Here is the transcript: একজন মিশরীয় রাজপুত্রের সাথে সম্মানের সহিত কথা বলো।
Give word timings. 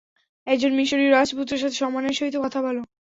একজন 0.47 0.71
মিশরীয় 0.77 1.11
রাজপুত্রের 1.11 1.61
সাথে 1.63 1.79
সম্মানের 1.81 2.17
সহিত 2.17 2.35
কথা 2.43 2.59
বলো। 2.65 2.81